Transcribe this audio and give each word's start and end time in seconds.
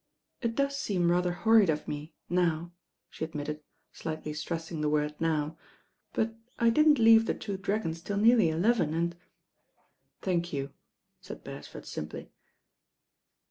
"It 0.41 0.55
does 0.55 0.75
seem 0.75 1.11
rather 1.11 1.31
horrid 1.31 1.69
of 1.69 1.87
me— 1.87 2.15
now," 2.27 2.71
she 3.11 3.23
admitted, 3.23 3.61
slightly 3.93 4.33
stressing 4.33 4.81
the 4.81 4.89
word 4.89 5.13
"now," 5.21 5.59
"but 6.11 6.33
I 6.57 6.71
didn't 6.71 6.97
leave 6.97 7.27
'The 7.27 7.35
Two 7.35 7.55
Dragons' 7.55 8.01
till 8.01 8.17
nearly 8.17 8.49
eleven 8.49 8.95
and 8.95 9.15
"Thank 10.19 10.51
you," 10.53 10.71
said 11.19 11.43
Beresford 11.43 11.85
simply. 11.85 12.31